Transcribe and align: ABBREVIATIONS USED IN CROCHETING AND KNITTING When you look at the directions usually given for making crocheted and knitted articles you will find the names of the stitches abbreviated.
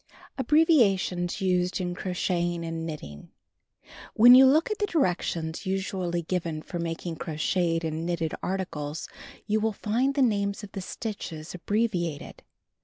ABBREVIATIONS 0.39 1.41
USED 1.41 1.79
IN 1.79 1.93
CROCHETING 1.93 2.65
AND 2.65 2.87
KNITTING 2.87 3.29
When 4.15 4.33
you 4.33 4.47
look 4.47 4.71
at 4.71 4.79
the 4.79 4.87
directions 4.87 5.67
usually 5.67 6.23
given 6.23 6.63
for 6.63 6.79
making 6.79 7.17
crocheted 7.17 7.83
and 7.83 8.03
knitted 8.03 8.33
articles 8.41 9.07
you 9.45 9.59
will 9.59 9.71
find 9.73 10.15
the 10.15 10.23
names 10.23 10.63
of 10.63 10.71
the 10.71 10.81
stitches 10.81 11.53
abbreviated. 11.53 12.41